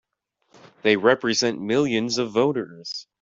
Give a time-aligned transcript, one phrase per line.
[0.81, 3.05] They represent millions of voters!